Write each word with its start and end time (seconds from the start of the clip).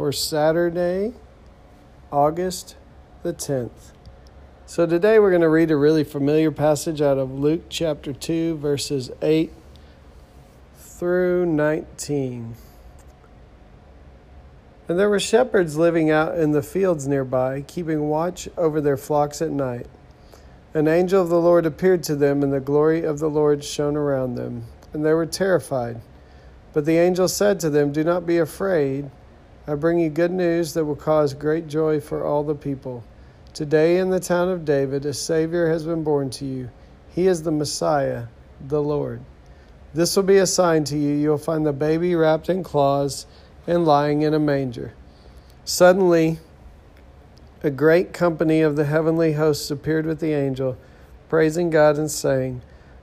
for 0.00 0.12
Saturday, 0.12 1.12
August 2.10 2.74
the 3.22 3.34
10th. 3.34 3.92
So, 4.64 4.86
today 4.86 5.18
we're 5.18 5.28
going 5.28 5.42
to 5.42 5.48
read 5.50 5.70
a 5.70 5.76
really 5.76 6.04
familiar 6.04 6.50
passage 6.50 7.02
out 7.02 7.18
of 7.18 7.38
Luke 7.38 7.64
chapter 7.68 8.14
2, 8.14 8.56
verses 8.56 9.10
8 9.20 9.52
through 10.74 11.44
19. 11.44 12.54
And 14.88 14.98
there 14.98 15.10
were 15.10 15.20
shepherds 15.20 15.76
living 15.76 16.10
out 16.10 16.38
in 16.38 16.52
the 16.52 16.62
fields 16.62 17.06
nearby, 17.06 17.60
keeping 17.60 18.08
watch 18.08 18.48
over 18.56 18.80
their 18.80 18.96
flocks 18.96 19.42
at 19.42 19.50
night. 19.50 19.86
An 20.72 20.88
angel 20.88 21.20
of 21.20 21.28
the 21.28 21.38
Lord 21.38 21.66
appeared 21.66 22.02
to 22.04 22.16
them, 22.16 22.42
and 22.42 22.54
the 22.54 22.58
glory 22.58 23.04
of 23.04 23.18
the 23.18 23.28
Lord 23.28 23.62
shone 23.62 23.98
around 23.98 24.36
them 24.36 24.64
and 24.94 25.04
they 25.04 25.12
were 25.12 25.26
terrified. 25.26 26.00
But 26.72 26.86
the 26.86 26.96
angel 26.96 27.28
said 27.28 27.60
to 27.60 27.68
them, 27.68 27.92
Do 27.92 28.02
not 28.02 28.24
be 28.24 28.38
afraid. 28.38 29.10
I 29.70 29.76
bring 29.76 30.00
you 30.00 30.10
good 30.10 30.32
news 30.32 30.74
that 30.74 30.84
will 30.84 30.96
cause 30.96 31.32
great 31.32 31.68
joy 31.68 32.00
for 32.00 32.24
all 32.24 32.42
the 32.42 32.56
people. 32.56 33.04
Today 33.54 33.98
in 33.98 34.10
the 34.10 34.18
town 34.18 34.48
of 34.48 34.64
David, 34.64 35.06
a 35.06 35.14
Savior 35.14 35.68
has 35.68 35.84
been 35.84 36.02
born 36.02 36.28
to 36.30 36.44
you. 36.44 36.70
He 37.08 37.28
is 37.28 37.44
the 37.44 37.52
Messiah, 37.52 38.24
the 38.60 38.82
Lord. 38.82 39.20
This 39.94 40.16
will 40.16 40.24
be 40.24 40.38
a 40.38 40.46
sign 40.48 40.82
to 40.86 40.98
you. 40.98 41.14
You'll 41.14 41.38
find 41.38 41.64
the 41.64 41.72
baby 41.72 42.16
wrapped 42.16 42.48
in 42.48 42.64
cloths 42.64 43.28
and 43.64 43.84
lying 43.84 44.22
in 44.22 44.34
a 44.34 44.40
manger. 44.40 44.92
Suddenly, 45.64 46.40
a 47.62 47.70
great 47.70 48.12
company 48.12 48.62
of 48.62 48.74
the 48.74 48.86
heavenly 48.86 49.34
hosts 49.34 49.70
appeared 49.70 50.04
with 50.04 50.18
the 50.18 50.32
angel, 50.32 50.78
praising 51.28 51.70
God 51.70 51.96
and 51.96 52.10
saying, 52.10 52.62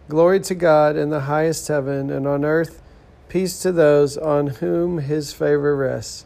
Glory 0.09 0.41
to 0.41 0.53
God 0.53 0.97
in 0.97 1.11
the 1.11 1.21
highest 1.21 1.69
heaven, 1.69 2.09
and 2.09 2.27
on 2.27 2.43
earth 2.43 2.81
peace 3.29 3.57
to 3.59 3.71
those 3.71 4.17
on 4.17 4.47
whom 4.47 4.97
his 4.97 5.31
favor 5.31 5.73
rests. 5.73 6.25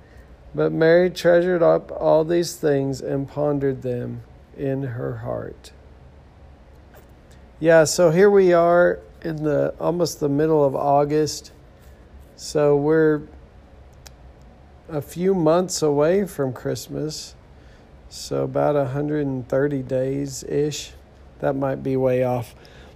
But 0.53 0.71
Mary 0.71 1.09
treasured 1.09 1.63
up 1.63 1.91
all 1.91 2.23
these 2.23 2.55
things 2.55 3.01
and 3.01 3.27
pondered 3.27 3.81
them 3.81 4.23
in 4.57 4.83
her 4.83 5.17
heart. 5.17 5.71
Yeah, 7.59 7.83
so 7.85 8.11
here 8.11 8.29
we 8.29 8.53
are 8.53 8.99
in 9.21 9.43
the 9.43 9.73
almost 9.79 10.19
the 10.19 10.29
middle 10.29 10.65
of 10.65 10.75
August. 10.75 11.51
So 12.35 12.75
we're 12.75 13.21
a 14.89 15.01
few 15.01 15.33
months 15.33 15.81
away 15.81 16.25
from 16.25 16.53
Christmas. 16.53 17.35
So 18.09 18.43
about 18.43 18.75
130 18.75 19.83
days 19.83 20.43
ish. 20.43 20.91
That 21.39 21.55
might 21.55 21.81
be 21.81 21.95
way 21.95 22.23
off. 22.23 22.53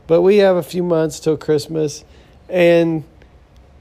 But 0.07 0.22
we 0.22 0.37
have 0.37 0.55
a 0.55 0.63
few 0.63 0.83
months 0.83 1.19
till 1.19 1.37
Christmas. 1.37 2.03
And 2.49 3.05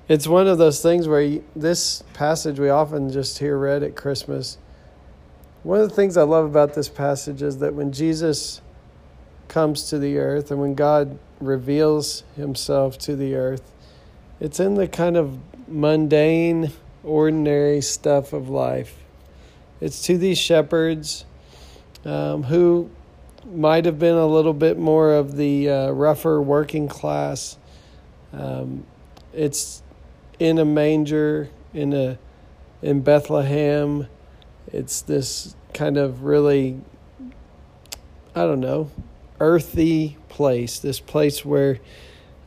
it's 0.08 0.26
one 0.26 0.46
of 0.46 0.58
those 0.58 0.82
things 0.82 1.08
where 1.08 1.22
you, 1.22 1.44
this 1.56 2.02
passage 2.12 2.60
we 2.60 2.68
often 2.68 3.10
just 3.10 3.38
hear 3.38 3.56
read 3.56 3.82
at 3.82 3.96
Christmas. 3.96 4.58
One 5.62 5.80
of 5.80 5.88
the 5.88 5.94
things 5.94 6.16
I 6.16 6.24
love 6.24 6.44
about 6.44 6.74
this 6.74 6.90
passage 6.90 7.40
is 7.40 7.58
that 7.58 7.74
when 7.74 7.90
Jesus 7.90 8.60
comes 9.48 9.88
to 9.88 9.98
the 9.98 10.18
earth 10.18 10.50
and 10.50 10.60
when 10.60 10.74
God 10.74 11.18
reveals 11.40 12.22
himself 12.36 12.98
to 12.98 13.16
the 13.16 13.34
earth, 13.34 13.72
it's 14.40 14.60
in 14.60 14.74
the 14.74 14.86
kind 14.86 15.16
of 15.16 15.38
mundane, 15.68 16.72
ordinary 17.02 17.80
stuff 17.80 18.34
of 18.34 18.50
life. 18.50 18.98
It's 19.80 20.02
to 20.02 20.18
these 20.18 20.38
shepherds 20.38 21.24
um, 22.04 22.42
who 22.42 22.90
might 23.50 23.86
have 23.86 23.98
been 23.98 24.16
a 24.16 24.26
little 24.26 24.52
bit 24.52 24.78
more 24.78 25.14
of 25.14 25.36
the 25.36 25.70
uh, 25.70 25.90
rougher 25.90 26.42
working 26.42 26.88
class. 26.88 27.56
Um, 28.32 28.84
it's 29.32 29.82
in 30.38 30.58
a 30.58 30.64
manger 30.64 31.48
in 31.72 31.92
a 31.92 32.18
in 32.82 33.02
Bethlehem. 33.02 34.08
It's 34.72 35.02
this 35.02 35.56
kind 35.72 35.96
of 35.96 36.24
really 36.24 36.80
I 38.34 38.42
don't 38.42 38.60
know 38.60 38.90
earthy 39.40 40.16
place. 40.28 40.78
This 40.78 41.00
place 41.00 41.44
where 41.44 41.78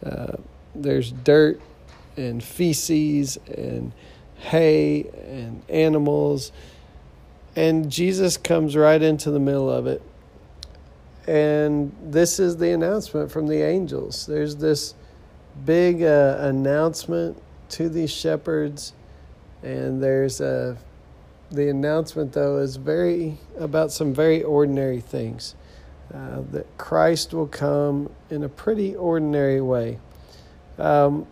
uh, 0.05 0.37
there's 0.73 1.11
dirt 1.11 1.61
and 2.15 2.43
feces 2.43 3.37
and 3.47 3.91
hay 4.37 5.03
and 5.27 5.63
animals 5.69 6.51
and 7.57 7.91
Jesus 7.91 8.37
comes 8.37 8.75
right 8.75 9.01
into 9.01 9.31
the 9.31 9.39
middle 9.39 9.69
of 9.69 9.87
it. 9.87 10.03
And 11.27 11.91
this 12.03 12.39
is 12.39 12.57
the 12.57 12.71
announcement 12.71 13.31
from 13.31 13.47
the 13.47 13.63
angels. 13.63 14.27
There's 14.27 14.57
this 14.57 14.93
big 15.65 16.03
uh, 16.03 16.37
announcement 16.39 17.41
to 17.69 17.89
these 17.89 18.11
shepherds, 18.11 18.94
and 19.63 20.01
there's 20.01 20.41
a 20.41 20.78
the 21.50 21.69
announcement 21.69 22.33
though 22.33 22.57
is 22.57 22.75
very 22.75 23.38
about 23.57 23.91
some 23.91 24.13
very 24.13 24.44
ordinary 24.44 25.00
things 25.00 25.55
uh, 26.13 26.41
that 26.51 26.66
Christ 26.77 27.33
will 27.33 27.47
come 27.47 28.09
in 28.29 28.44
a 28.44 28.50
pretty 28.50 28.95
ordinary 28.95 29.61
way, 29.61 30.00
um, 30.77 31.25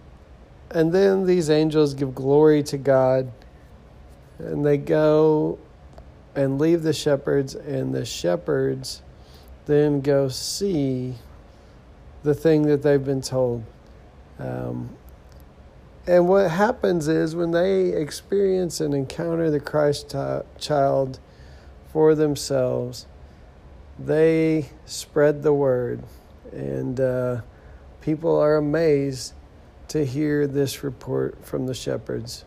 and 0.72 0.92
then 0.94 1.26
these 1.26 1.50
angels 1.50 1.94
give 1.94 2.16
glory 2.16 2.64
to 2.64 2.78
God, 2.78 3.32
and 4.40 4.66
they 4.66 4.78
go 4.78 5.60
and 6.36 6.60
leave 6.60 6.84
the 6.84 6.94
shepherds, 6.94 7.56
and 7.56 7.94
the 7.94 8.06
shepherds 8.06 9.02
then 9.66 10.02
go 10.02 10.28
see 10.28 11.16
the 12.24 12.34
thing 12.34 12.64
that 12.64 12.82
they've 12.82 13.04
been 13.04 13.22
told. 13.22 13.64
Um, 14.40 14.90
and 16.08 16.28
what 16.28 16.52
happens 16.52 17.08
is 17.08 17.36
when 17.36 17.52
they 17.52 17.90
experience 17.90 18.80
and 18.80 18.94
encounter 18.94 19.50
the 19.50 19.60
Christ 19.60 20.16
child 20.60 21.20
for 21.92 22.14
themselves, 22.14 23.08
they 23.98 24.70
spread 24.86 25.42
the 25.42 25.54
word. 25.54 26.04
And 26.52 27.00
uh, 27.00 27.42
people 28.02 28.38
are 28.40 28.56
amazed 28.56 29.34
to 29.90 30.06
hear 30.06 30.48
this 30.48 30.84
report 30.84 31.44
from 31.46 31.68
the 31.68 31.74
shepherds. 31.74 32.46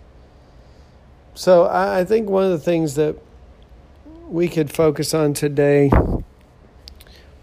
So 1.34 1.64
I, 1.64 2.00
I 2.00 2.04
think 2.04 2.28
one 2.28 2.44
of 2.44 2.50
the 2.50 2.58
things 2.58 2.94
that 2.94 3.16
we 4.28 4.48
could 4.48 4.70
focus 4.70 5.14
on 5.14 5.32
today. 5.32 5.90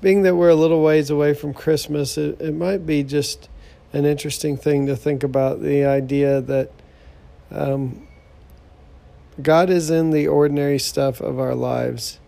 Being 0.02 0.22
that 0.22 0.36
we're 0.36 0.50
a 0.50 0.56
little 0.56 0.84
ways 0.84 1.10
away 1.10 1.34
from 1.34 1.54
Christmas, 1.54 2.18
it, 2.18 2.40
it 2.40 2.54
might 2.54 2.86
be 2.86 3.04
just 3.04 3.50
an 3.96 4.06
interesting 4.06 4.58
thing 4.58 4.86
to 4.88 4.96
think 4.96 5.24
about 5.24 5.62
the 5.62 5.86
idea 5.86 6.42
that 6.42 6.70
um, 7.50 8.06
God 9.42 9.70
is 9.70 9.90
in 9.90 10.12
the 10.12 10.28
ordinary 10.28 10.80
stuff 10.80 11.22
of 11.22 11.40
our 11.40 11.56
lives. 11.56 12.20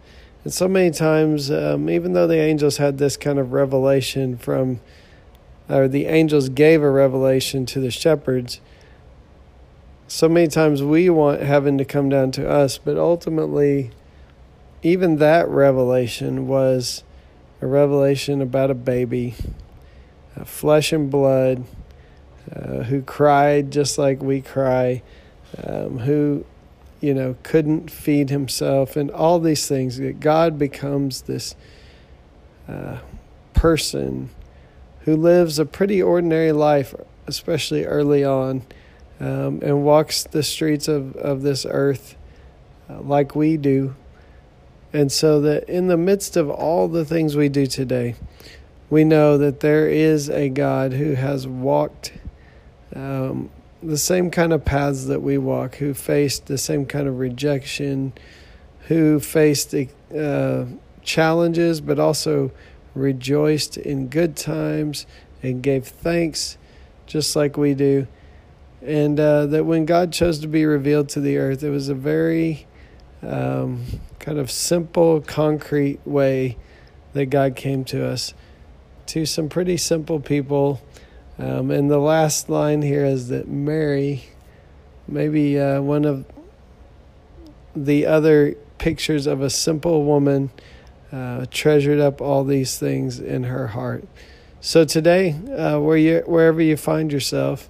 And 0.46 0.54
so 0.54 0.70
many 0.70 0.92
times, 0.92 1.52
um, 1.52 1.90
even 1.90 2.14
though 2.14 2.26
the 2.26 2.40
angels 2.40 2.78
had 2.78 2.98
this 2.98 3.18
kind 3.18 3.38
of 3.38 3.52
revelation 3.52 4.38
from, 4.38 4.80
or 5.68 5.90
the 5.90 6.06
angels 6.06 6.48
gave 6.48 6.82
a 6.82 6.90
revelation 6.90 7.66
to 7.66 7.82
the 7.82 7.92
shepherds, 7.92 8.62
so 10.08 10.30
many 10.30 10.48
times 10.48 10.82
we 10.82 11.10
want 11.10 11.42
heaven 11.42 11.78
to 11.80 11.84
come 11.84 12.08
down 12.08 12.32
to 12.32 12.50
us, 12.50 12.78
but 12.78 12.96
ultimately, 12.96 13.92
even 14.82 15.18
that 15.18 15.50
revelation 15.50 16.48
was 16.48 17.04
a 17.62 17.68
revelation 17.68 18.42
about 18.42 18.72
a 18.72 18.74
baby, 18.74 19.36
a 20.40 20.46
flesh 20.46 20.94
and 20.94 21.10
blood, 21.10 21.64
uh, 22.56 22.84
who 22.84 23.02
cried 23.02 23.72
just 23.72 23.98
like 23.98 24.22
we 24.22 24.42
cry, 24.42 25.02
um, 25.64 26.00
who 26.00 26.46
you 27.00 27.14
know, 27.14 27.36
couldn't 27.44 27.92
feed 27.92 28.30
himself, 28.30 28.96
and 28.96 29.12
all 29.12 29.40
these 29.40 29.68
things. 29.68 29.98
That 29.98 30.20
God 30.20 30.58
becomes 30.58 31.22
this 31.24 31.56
uh, 32.68 33.00
person 33.54 34.30
who 35.02 35.16
lives 35.16 35.60
a 35.60 35.66
pretty 35.66 36.02
ordinary 36.02 36.52
life, 36.52 36.96
especially 37.28 37.86
early 37.86 38.24
on, 38.24 38.64
um, 39.20 39.60
and 39.62 39.84
walks 39.84 40.24
the 40.24 40.44
streets 40.44 40.88
of, 40.88 41.16
of 41.16 41.44
this 41.44 41.66
earth 41.70 42.16
uh, 42.90 43.00
like 43.02 43.36
we 43.36 43.58
do. 43.58 43.96
And 44.94 45.12
so 45.12 45.42
that 45.42 45.70
in 45.70 45.88
the 45.88 45.98
midst 45.98 46.36
of 46.36 46.50
all 46.50 46.88
the 46.88 47.06
things 47.06 47.36
we 47.36 47.50
do 47.50 47.68
today, 47.68 48.16
we 48.90 49.04
know 49.04 49.38
that 49.38 49.60
there 49.60 49.88
is 49.88 50.30
a 50.30 50.50
God 50.50 50.94
who 50.94 51.14
has 51.14 51.48
walked 51.48 52.14
um, 52.96 53.50
the 53.84 53.98
same 53.98 54.32
kind 54.32 54.54
of 54.54 54.66
paths 54.66 55.06
that 55.06 55.22
we 55.22 55.38
walk, 55.38 55.76
who 55.76 55.94
faced 55.94 56.48
the 56.48 56.58
same 56.58 56.86
kind 56.86 57.08
of 57.08 57.20
rejection, 57.20 58.14
who 58.88 59.20
faced 59.20 59.76
uh, 60.18 60.66
challenges, 61.04 61.82
but 61.82 62.00
also 62.00 62.52
rejoiced 62.96 63.78
in 63.78 64.08
good 64.08 64.36
times 64.36 65.06
and 65.44 65.62
gave 65.62 65.86
thanks 65.86 66.58
just 67.06 67.36
like 67.36 67.58
we 67.58 67.74
do. 67.74 68.08
And 68.82 69.20
uh, 69.20 69.48
that 69.48 69.66
when 69.66 69.86
God 69.86 70.12
chose 70.12 70.40
to 70.40 70.48
be 70.48 70.66
revealed 70.66 71.10
to 71.10 71.20
the 71.20 71.38
earth, 71.38 71.64
it 71.64 71.70
was 71.70 71.90
a 71.90 71.96
very 71.96 72.68
um, 73.22 73.84
kind 74.20 74.38
of 74.38 74.52
simple, 74.52 75.22
concrete 75.22 76.00
way 76.06 76.58
that 77.14 77.28
God 77.28 77.56
came 77.56 77.84
to 77.86 78.06
us, 78.06 78.34
to 79.08 79.26
some 79.26 79.50
pretty 79.50 79.78
simple 79.78 80.20
people. 80.20 80.82
Um, 81.40 81.72
and 81.72 81.90
the 81.90 82.00
last 82.00 82.50
line 82.50 82.82
here 82.82 83.06
is 83.06 83.30
that 83.30 83.48
Mary, 83.48 84.26
maybe 85.08 85.60
uh, 85.60 85.82
one 85.82 86.06
of 86.06 86.26
the 87.76 88.06
other 88.06 88.56
pictures 88.78 89.28
of 89.28 89.42
a 89.42 89.50
simple 89.50 90.04
woman, 90.04 90.52
uh, 91.12 91.46
treasured 91.52 92.00
up 92.00 92.22
all 92.22 92.44
these 92.44 92.78
things 92.78 93.20
in 93.20 93.44
her 93.44 93.68
heart. 93.68 94.06
So 94.60 94.84
today, 94.84 95.32
uh, 95.32 95.80
where 95.80 95.98
you, 95.98 96.24
wherever 96.26 96.62
you 96.62 96.76
find 96.76 97.12
yourself, 97.12 97.70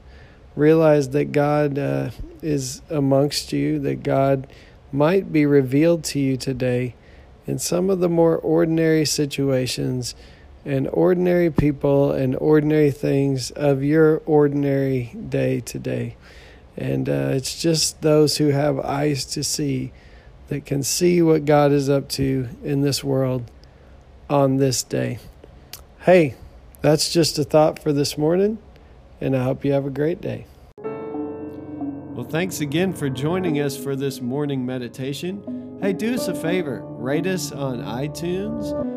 realize 0.56 1.10
that 1.10 1.31
God 1.31 1.78
uh, 1.78 2.10
is 2.42 2.81
amongst 2.90 3.54
you, 3.54 3.80
that 3.80 4.01
God 4.01 4.48
might 4.92 5.31
be 5.31 5.45
revealed 5.45 6.04
to 6.06 6.19
you 6.19 6.38
today 6.38 6.95
in 7.45 7.60
some 7.60 7.90
of 7.90 8.00
the 8.00 8.10
more 8.10 8.38
ordinary 8.38 9.06
situations 9.06 10.16
and 10.68 10.90
ordinary 10.92 11.50
people 11.50 12.12
and 12.12 12.36
ordinary 12.36 12.92
things 12.92 13.52
of 13.52 13.81
your 13.81 14.22
ordinary 14.25 15.16
day 15.30 15.62
today. 15.62 16.18
And 16.75 17.08
uh, 17.08 17.30
it's 17.31 17.60
just 17.62 18.02
those 18.02 18.36
who 18.36 18.50
have 18.50 18.78
eyes 18.78 19.24
to 19.28 19.46
see 19.46 19.94
that 20.50 20.66
can 20.66 20.84
see 20.84 21.22
what 21.22 21.46
God 21.46 21.72
is 21.72 21.90
up 21.90 22.10
to 22.10 22.50
in 22.64 22.81
this 22.81 23.02
world 23.02 23.50
on 24.30 24.58
this 24.58 24.84
day. 24.84 25.19
Hey, 26.02 26.36
that's 26.81 27.14
just 27.14 27.40
a 27.40 27.46
thought 27.46 27.80
for 27.80 27.94
this 27.94 28.18
morning, 28.18 28.58
and 29.22 29.38
I 29.38 29.44
hope 29.44 29.64
you 29.64 29.72
have 29.72 29.86
a 29.86 29.90
great 29.90 30.19
day. 30.19 30.48
Well, 30.84 32.28
thanks 32.30 32.60
again 32.60 32.92
for 32.92 33.10
joining 33.10 33.62
us 33.62 33.78
for 33.78 33.96
this 33.96 34.19
morning 34.19 34.66
meditation. 34.66 35.80
Hey, 35.81 35.94
do 35.94 36.14
us 36.14 36.28
a 36.28 36.36
favor 36.36 36.81
rate 36.84 37.28
us 37.28 37.54
on 37.54 37.80
iTunes 37.80 38.96